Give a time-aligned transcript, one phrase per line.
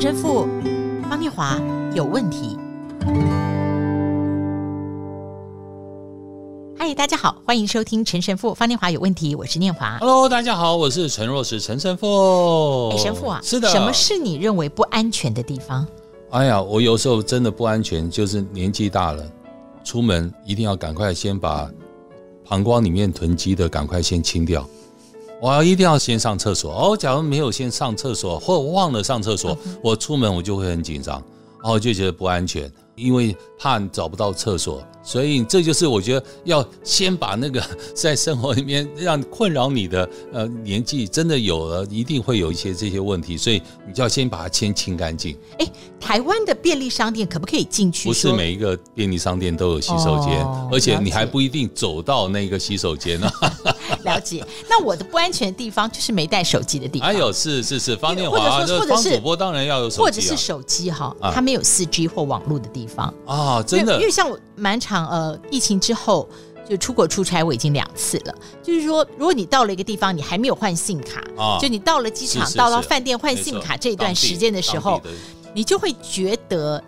[0.00, 0.46] 陈神父
[1.10, 1.60] 方念华
[1.92, 2.56] 有问题。
[6.78, 9.98] 嗨，大家好，欢迎收听陈神父方念华有问题，我是念华。
[9.98, 12.90] Hello，大家好，我是陈若石陈神父。
[12.90, 15.84] 哎，神父啊，是的，什么是你认为不安全的地方？
[16.30, 19.28] 哎呀，我有时候真的不安全，就是年纪大了，
[19.82, 21.68] 出门一定要赶快先把
[22.44, 24.64] 膀胱里面囤积的赶快先清掉。
[25.40, 31.22] 我要一定要先上厕所哦，假如没有先上厕所，或忘了上厕所，我出门我就会很紧张，
[31.62, 34.82] 然后就觉得不安全，因为怕找不到厕所。
[35.00, 45.34] 所以这就是我觉得要先把那个 在生活里面让困扰你的呃年纪真的有了，一定会有一些这些问题，所以你就要先把它先清干净。
[45.60, 45.66] 哎，
[45.98, 48.08] 台湾的便利商店可不可以进去？
[48.08, 53.30] 不是每一个便利商店都有洗手间，哦、而且你还不一定走到那个洗手间呢。
[54.14, 54.46] 了解。
[54.68, 57.08] 那我的不安全的地方就是没带手机的地方。
[57.08, 63.94] 还有是是是方念华，或者方主播当然要有手机、啊，或者是手机哈，它没有四 G 或网络的地方啊，真的。
[63.96, 65.08] 因为像我蛮常。
[65.08, 66.28] 呃，疫情之后
[66.68, 68.34] 就出国出差，我已经两次了。
[68.62, 75.00] 就是说，如果你到了一个地方，你还没有换 SIM 卡，啊、就你到了机场、是是是到了饭店换 SIM 卡这一段时间的时候，
[75.54, 76.82] 你就会觉得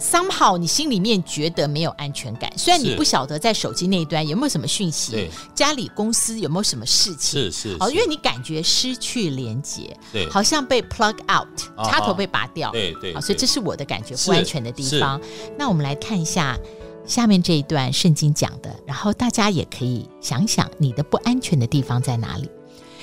[0.00, 2.50] somehow 你心里面觉得没有安全感。
[2.56, 11.48] 虽然你不晓得在手机那一端有没有什么讯息，家里公司有没有什么事情，是是，哦，因为你感觉失去连接，对，好像被 plug out，
[11.84, 15.20] 插头被拔掉，对对，所以这是我的感觉不安全的地方。
[15.58, 16.58] 那我们来看一下。
[17.06, 22.48] 下面这一段圣经讲的，然后大家也可以想想你的不安全的地方在哪里。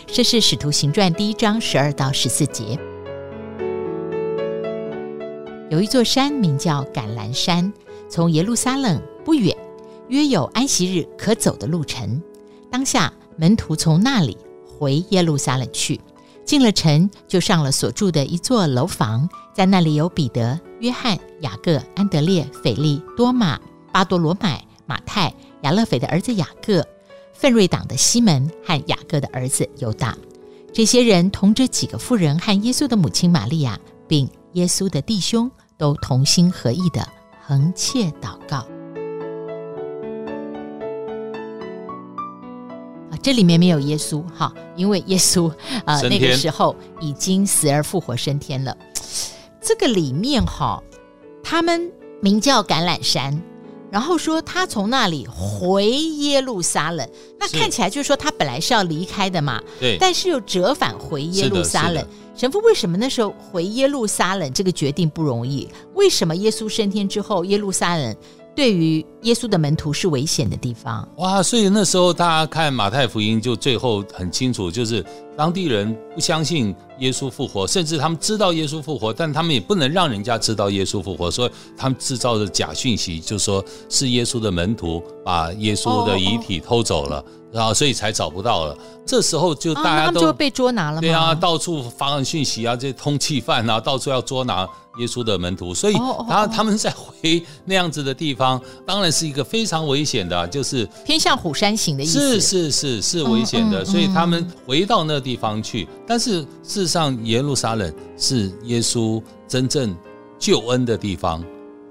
[0.06, 2.80] 这是《使徒行传》第一章十二到十四节。
[5.70, 7.72] 有一座山名叫橄榄山，
[8.10, 9.56] 从耶路撒冷不远，
[10.08, 12.22] 约有安息日可走的路程。
[12.72, 16.00] 当下门徒从那里回耶路撒冷去，
[16.46, 23.60] 进了城，就上了所住的一座楼房，在那里有彼得、约翰、雅各、安德烈、腓利、多马。
[23.90, 26.86] 巴多罗买、马太、亚勒斐的儿子雅各、
[27.34, 30.16] 奋锐党的西门和雅各的儿子犹大，
[30.72, 37.08] 这些人同着几个妇人和耶稣的母亲玛利亚，并耶稣的弟兄，都同心合意的
[37.46, 38.58] 恒切祷告。
[43.10, 45.50] 啊，这里面没有耶稣哈，因为耶稣
[45.86, 48.76] 啊、呃、那个时候已经死而复活升天了。
[49.62, 50.82] 这个里面哈，
[51.44, 51.92] 他们
[52.22, 53.42] 名叫橄榄山。
[53.92, 57.08] 然后说他从那里回耶路撒冷，
[57.40, 62.06] 那看起来就是说他本来是要离开的嘛，对，但是又折返回耶路撒冷。
[62.36, 65.68] 神父为什么那时候回耶路撒冷这个决定不容易？
[65.96, 68.16] 为什么耶稣升天之后，耶路撒冷
[68.56, 71.08] 对于耶稣的门徒是危险的地方？
[71.18, 75.04] 哇，所以那时候大家看马太福音就最后很清楚，就是。
[75.38, 88.76] 当地人不相信耶稣复活，甚至他们知道耶稣复活，但他们也不能让人家知道耶稣复活，所以他们制造的假讯息，就说是耶稣的门徒把耶稣的遗体偷走了，然后所以才找不到了。
[89.06, 94.68] 这时候就大家都就被捉拿了，对啊，到处发讯息啊，这通缉犯啊，到处要捉拿
[95.00, 105.22] 耶稣的门徒，所以然后他们在回那样子的地方，当然是一个非常危险的，就是偏向虎山行的意思，是是是是危险的，所以他们回到那。
[105.28, 109.94] 地方去，但是事实上，耶路撒冷是耶稣真正
[110.40, 111.44] 救恩的地方。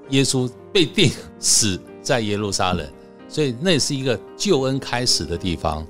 [0.08, 2.88] 耶稣被定死在耶路撒冷，
[3.28, 5.86] 所以那也是一个救恩开始的地方。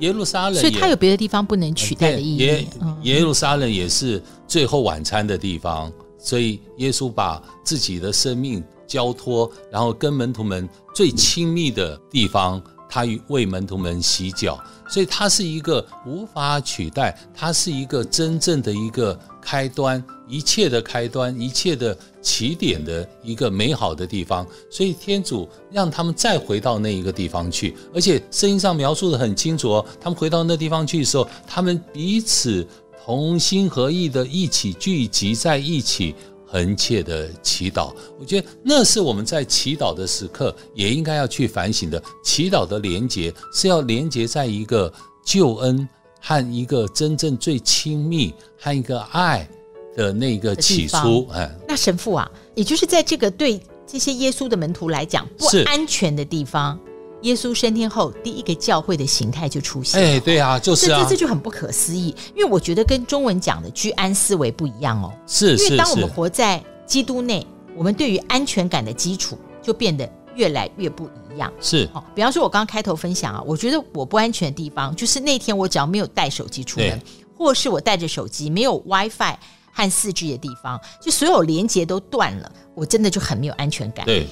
[0.00, 2.38] 耶路撒冷，所以它有别的地方不能取代的意义。
[2.38, 2.66] 耶
[3.02, 12.60] 耶路撒冷也是最后晚餐的地方，所以耶稣把自己的生命交托，然后跟门徒们最亲密的地方。
[12.90, 14.58] 他为门徒们洗脚，
[14.88, 24.44] 所以他是一个无法取代，他是一个真正的一个开端，一切的开端，一切的起点的一个美好的地方。
[24.68, 32.66] 所以天主让他们再回到那一个地方去，而且圣经上描述的很清楚哦，他们回到那地方去的时候，他们彼此
[33.04, 36.14] 同心合意的一起聚集在一起。
[36.50, 42.02] 恒切的祈祷，我觉得那是我们在祈祷的时刻也应该要去反省的。
[42.24, 44.92] 祈祷的连结是要连结在一个
[45.24, 45.88] 救恩
[46.20, 49.48] 和一个真正最亲密和一个爱
[49.94, 51.28] 的那个起初。
[51.32, 56.76] 哎，那神父啊，也就是在这个对这些耶稣的门徒来讲不安全的地方。
[57.22, 60.00] 耶稣升天后，第一个教会的形态就出现。
[60.00, 62.14] 哎，对啊，就是啊，这这就很不可思议。
[62.34, 65.12] 因为我觉得跟中文讲的居安思危不一样哦。
[65.26, 67.46] 是，因为当我们活在基督内，
[67.76, 71.52] 我们对于安全感的基础就变得越来越不一样。
[71.60, 77.00] 是，哦，比方说，我刚刚开头分享啊，我觉得我不安全的地方，就是那天我只要没有带手机出门，
[77.36, 79.36] 或是我带着手机没有 WiFi，
[79.72, 84.06] 和四 G 的地方，就所有连接都断了，我真的就很没有安全感。
[84.06, 84.26] 对。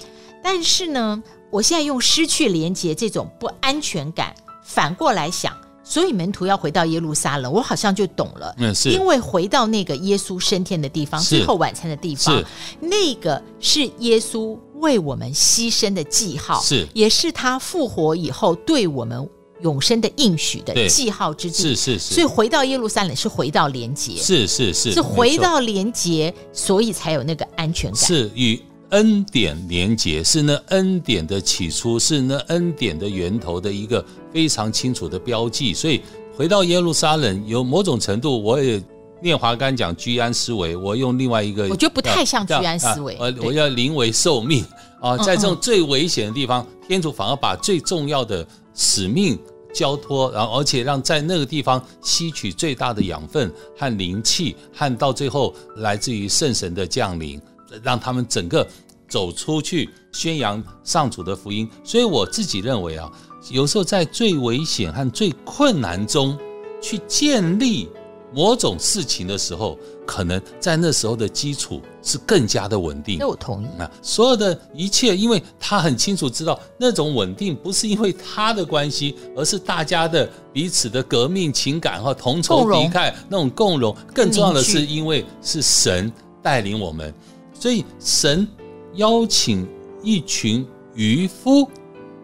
[0.50, 4.34] 但是呢，我现在用失去连接这种不安全感，
[4.64, 5.54] 反过来想。
[5.84, 8.54] 所以门徒要回到耶路撒冷，我好像就懂了。
[8.56, 12.42] 嗯，是因为回到那个耶稣升天的地方，最后晚餐的地方，
[12.80, 19.28] 那个是耶稣为我们牺牲的记号，是也是他复活以后对我们
[19.60, 21.62] 永生的应许的记号之地。
[21.62, 22.14] 是是是。
[22.14, 28.00] 所以回到耶路撒冷是回到连结，是是是，是回到连结，所以才有那个安全感。
[28.00, 28.58] 是与。
[28.90, 35.74] 恩典连结是那恩典的起初，是那恩典的源头的一个非常清楚的标记。
[35.74, 36.00] 所以
[36.34, 38.82] 回到耶路撒冷，有某种程度，我也
[39.20, 43.16] 念华刚讲居安思危，我用另外一个，我觉得不太像居安思危。
[43.20, 44.64] 呃，我要临危受命
[45.00, 49.38] 啊，在这种最危险的地方，天主反而把最重要的使命
[49.74, 57.38] 交托，然后而且让在那个地方吸取最大的养分和灵气，和到最后来自于圣神的降临。
[57.82, 58.66] 让他们整个
[59.08, 63.10] 走出去宣扬上主的福音，所以我自己认为啊，
[63.50, 66.36] 有时候在最危险和最困难中
[66.80, 67.88] 去建立
[68.34, 73.16] 某种事情的时候，可能在那时候的基础是更加的稳定。
[73.18, 83.96] 那我同意啊，所有的一切，因为他很清楚知道那种稳定不是因为他的关系，而是大家的彼此的革命情感和同仇敌忾那种共荣。
[84.12, 86.12] 更重要的是，因为是神
[86.42, 87.12] 带领我们。
[87.58, 88.46] 所以神
[88.94, 89.66] 邀请
[90.02, 90.64] 一群
[90.94, 91.68] 渔夫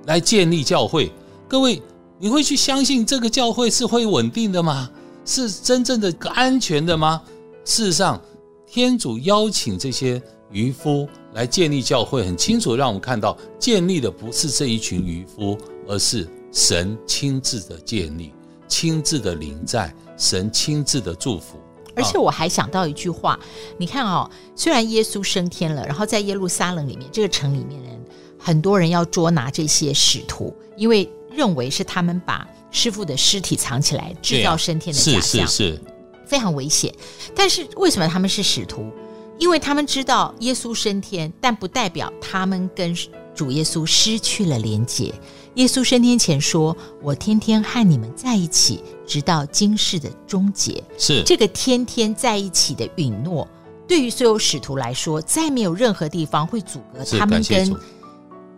[0.07, 1.11] 来建立教会，
[1.49, 1.83] 各位，
[2.19, 4.91] 你会去相信这个教会是会稳定的吗？
[5.25, 7.21] 是真正的安全的吗？
[7.65, 8.21] 事实上，
[8.67, 15.57] 天主邀请这些渔夫来建立教会，很清楚让我们看到，建立的不是这一群渔夫，
[15.89, 18.33] 而是神亲自的建立，
[18.69, 21.59] 亲自的临在，神亲自的祝福。
[21.97, 23.39] 而且我还想到一句话，
[23.79, 28.05] 你看哦，虽然耶稣升天了，然后在耶路撒冷里面这个城里面人，
[28.39, 35.81] 很多人要捉拿这些使徒，因为认为是他们把师傅的尸体藏起来，制造升天的假象，是是是，
[36.27, 36.95] 非常危险。
[37.35, 38.91] 但是为什么他们是使徒？
[39.39, 42.95] 因为他们知道耶稣升天，但不代表他们跟
[43.35, 45.13] 主耶稣失去了连结。
[45.55, 53.47] 耶稣升天前说：“我天天和你们在一起，直到今世的终结。”是这个天天在一起的允诺，
[53.87, 57.69] 对于所有使徒来说，再没有任何地方会阻隔他们跟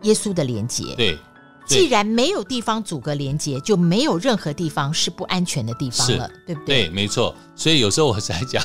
[0.03, 0.85] 耶稣的连接。
[0.97, 1.19] 对，
[1.67, 6.87] 既然没有地方阻隔连接，就没有任何地方是不安全的地方了，对不对？
[6.87, 7.35] 对，没错。
[7.55, 8.65] 所以有时候我在讲。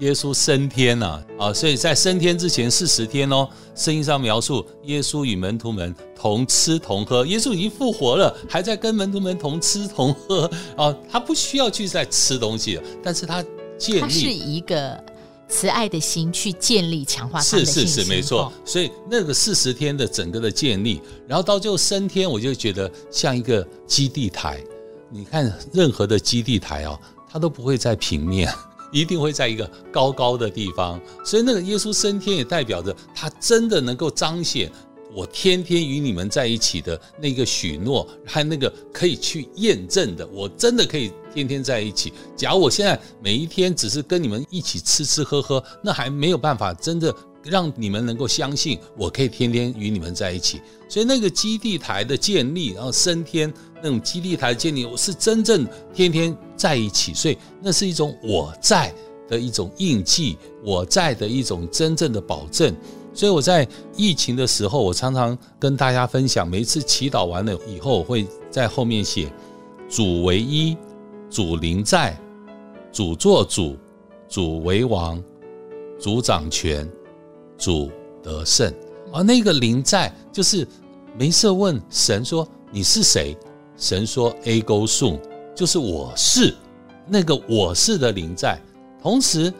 [0.00, 7.24] 耶稣升天了啊，所以在升天之前四十天哦，圣经上描述耶稣与门徒们同吃同喝。
[7.26, 13.42] 耶稣已经复活了，还在跟门徒们同吃同喝啊，他不需要去再吃东西了，但是他
[13.78, 15.02] 建立他是一个
[15.48, 17.40] 慈爱的心去建立强化。
[17.40, 18.52] 是是是，没错。
[18.64, 24.62] 所以那个四十天的整个的建立，然后到最后升天，我就觉得像一个基地台。
[25.08, 26.98] 你看任何的基地台哦，
[27.30, 28.52] 它都不会在平面。
[28.96, 34.72] 一定会在一个高高的地方，所以那个耶稣升天也代表着他真的能够彰显
[35.12, 42.12] 我天天与你们在一起的那个许诺，还有那个可以去验证的，我真的可以天天在一起。
[42.34, 47.14] 假如我现在每一天只是跟你们一起吃吃喝喝，那还没有办法真的
[47.46, 50.60] 让你们能够相信我可以天天与你们在一起。
[50.88, 53.52] 所以那个基地台的建立，然后升天。
[53.82, 58.92] 那种基地台的建立，我是真正天天在一起，所以那是一种我在
[59.28, 62.74] 的一种印记，我在的一种真正的保证。
[63.12, 69.30] 所以我在疫情的时候，我常常跟大家分享，每一次祈祷完了以后，我会在后面写：
[69.88, 70.74] 主为一，
[71.30, 72.18] 主临在，
[72.90, 73.76] 主作主，
[74.26, 75.22] 主为王，
[76.00, 76.90] 主掌权，
[77.58, 77.90] 主
[78.22, 78.72] 得胜。
[79.12, 80.66] 而那个灵在，就是
[81.18, 83.36] 没事问神说：“你是谁？”
[83.76, 85.18] 神说：“A go sum，
[85.54, 86.54] 就是我是
[87.06, 88.60] 那个我是的灵在，
[89.02, 89.52] 同时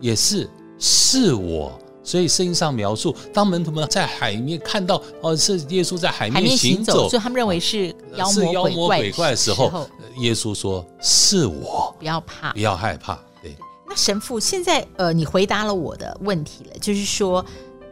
[0.00, 1.72] 也是是我。
[2.02, 9.86] 所以圣经上描述，当门徒们在海面看到哦，是耶稣在海面行走，所以他们认为是妖魔妖魔鬼怪的时候，
[10.18, 13.18] 耶稣说：是我，不要怕，不要害怕。
[13.42, 13.54] 对，
[13.90, 17.44] 那神父现在呃，你回答了我的问题了，就是说。”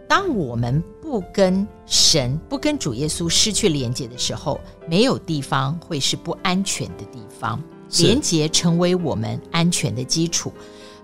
[0.09, 7.63] 当我们不跟神、不跟主耶稣失去连接的时候，没有地方会是不安全的地方。
[7.99, 10.51] 连接成为我们安全的基础。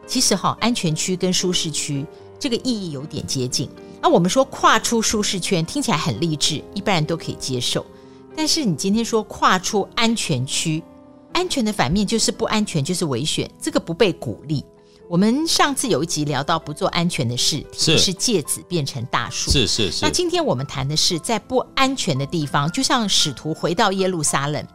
[0.06, 2.06] 其实哈，安全区跟舒适区
[2.38, 3.68] 这个意义有点接近。
[4.00, 7.84] 那我们说跨出舒适圈，听起来很励志，一般人都可以接受。
[8.34, 10.82] 但是你今天说跨出安全区，
[11.34, 14.64] 安全的反面就是不安全，就是危险，这个不被鼓励。
[15.08, 19.98] 我们上次有一集聊到不做安全的事，是是芥子变成大树，是是是。
[20.02, 24.66] 那今天我们谈的是在不安全的地方，就像使徒回到耶路撒冷，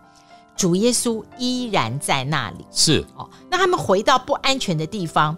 [0.56, 2.66] 主耶稣依然在那里。
[2.72, 5.36] 是哦，那他们回到不安全的地方，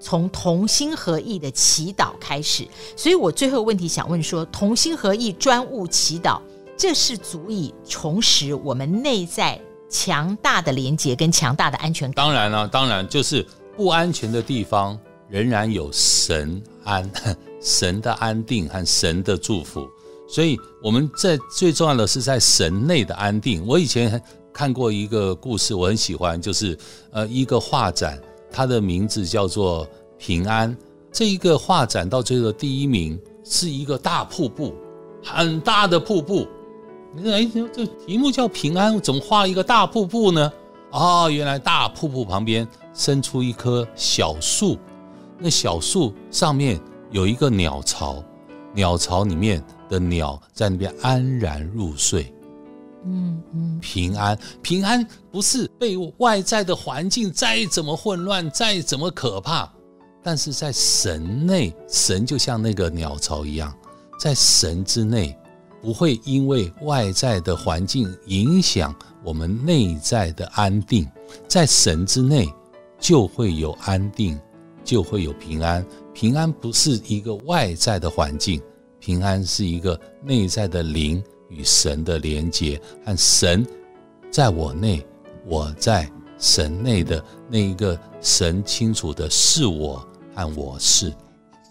[0.00, 2.66] 从同心合意的祈祷开始。
[2.96, 6.40] 所以我最后问题想问说：同心合意专务祈祷，
[6.78, 12.24] 这是足以重拾我们内在强大的连结跟强大的安全感？
[12.24, 13.46] 当然了，当然就是。
[13.76, 14.98] 不安全的地方，
[15.28, 17.10] 仍然有神安、
[17.60, 19.88] 神的安定和神的祝福。
[20.28, 23.66] 所以我们在最重要的是在神内的安定。
[23.66, 24.20] 我以前
[24.52, 26.78] 看过一个故事，我很喜欢，就是
[27.10, 29.84] 呃一个画展，它的名字叫做
[30.18, 30.72] 《平安》。
[31.12, 34.72] 这一个画展到最后第一名是一个大瀑布，
[35.24, 36.46] 很大的瀑布。
[37.12, 40.52] 你说，哎，这题目叫平安，怎么画一个大瀑布呢？
[40.92, 42.66] 哦，原来大瀑布旁边。
[42.92, 44.76] 生出一棵小树，
[45.38, 46.78] 那小树上面
[47.10, 48.22] 有一个鸟巢，
[48.74, 52.34] 鸟巢里面的鸟在那边安然入睡。
[53.06, 59.72] 嗯嗯，平安平安不是被外在的环境再怎么混乱，再怎么可怕，
[60.22, 63.72] 但是在神内，神就像那个鸟巢一样，
[64.18, 65.34] 在神之内，
[65.82, 71.06] 不会因为外在的环境影响我们内在的安定，
[71.48, 72.48] 在神之内。
[73.02, 74.38] 就会有安定，
[74.84, 75.82] 就会有平安。
[76.12, 78.60] 平安不是一个外在的环境，
[78.98, 83.66] 平安是一个内在的灵与神的连结，和神
[84.30, 85.02] 在我内，
[85.46, 86.06] 我在
[86.38, 91.10] 神内的那一个神清楚的是我和我是。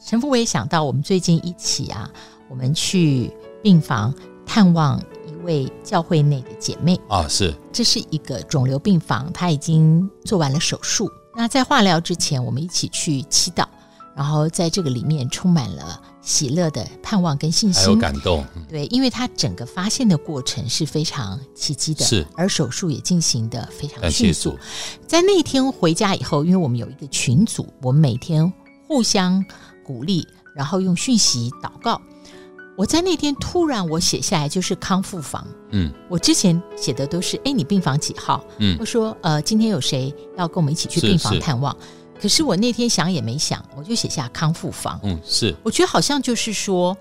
[0.04, 2.12] 神父，我也想到我们最近一起啊，
[2.50, 4.14] 我们去病房
[4.46, 11.10] 探望一位教会内的姐妹啊，是，这是一个肿瘤病房，她已经做完了手术。
[11.36, 13.66] 那在化疗之前，我们一起去祈祷，
[14.16, 18.44] 然后在这个里面充满了喜乐的盼望跟信心，还有感动。
[18.68, 24.58] 对，因为他整个发现的过程是非常奇迹的，是，而手术也进行得非常迅速。
[25.08, 28.52] 在那天回家以后，因为我们有一个群组，我们每天
[28.88, 29.46] 互相
[29.86, 32.02] 鼓励，然后用讯息祷告。
[32.80, 38.42] 我在那天突然我写下来就是康复房，嗯，我之前写的都是哎，你病房几号？
[38.58, 41.74] 嗯，我说呃，今天有谁要跟我们一起去病房探望？
[41.74, 44.98] 是是，可是我那天想也没想，我就写下康复房。
[45.04, 46.96] 嗯，是，我觉得好像就是说，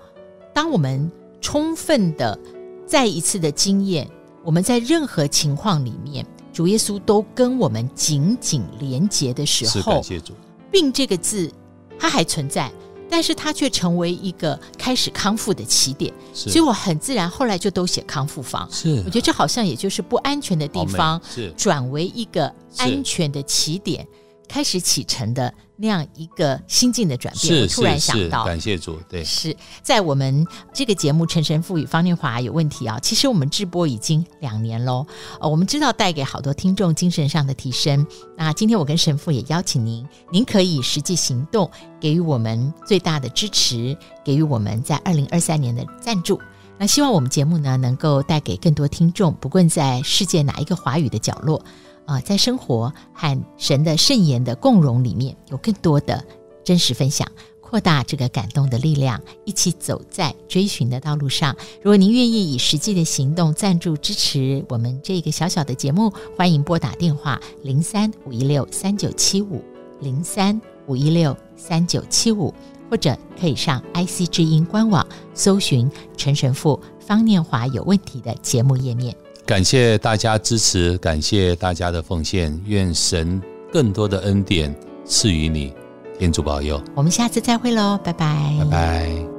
[0.53, 1.09] 当我们
[1.39, 2.37] 充分的
[2.85, 4.05] 再一次的经验，
[4.43, 10.33] 我们在任何情况里面，主耶稣都跟我们紧紧连结的时候，感谢主，
[10.69, 11.49] 病这个字
[11.97, 12.69] 它还存在。
[13.09, 18.69] 但是它却成为一个开始康复的起点，所以我很自然后来就都写康复房。
[18.71, 21.51] 是，我觉得这好像也就是不安全的地方，是。
[21.57, 24.07] 转为一个安全的起点，
[24.49, 25.53] 开始启程的。
[25.81, 32.99] 那样一个心境的转变，我突然想到，感谢主，对，是在我们这个节目《陈神父与方念华有问题》啊。
[32.99, 35.07] 其实我们直播已经两年喽，
[35.39, 38.05] 呃，我们知道带给好多听众精神上的提升。
[38.35, 46.37] 那今天我跟神父也邀请您，您可以实际行动，给予我们最大的支持，给予我们在二零二三年的赞助。
[46.77, 51.63] 那希望我们节目呢，能够带给更多听众，不论在世界哪一个华语的角落。
[52.09, 56.25] 啊，在生活和神的圣言的共融里面，有更多的
[56.63, 57.27] 真实分享，
[57.61, 61.55] 扩大这个感动的力量，一起走在追寻的道路上。
[61.83, 69.63] 如果您愿意以实际的行动赞助支持我们这个小小的节目，欢迎拨打电话零三五一六三九七五
[69.99, 72.51] 零三五一六三九七五，
[72.89, 75.87] 或者可以上 IC 之音官网搜寻
[76.17, 79.15] 陈神父方念华有问题的节目页面。
[79.49, 83.41] 感谢大家支持，感谢大家的奉献，愿神
[83.73, 84.71] 更多的恩典
[85.05, 85.73] 赐予你，
[86.19, 86.79] 天主保佑。
[86.93, 89.38] 我们下次再会喽，拜拜，拜拜。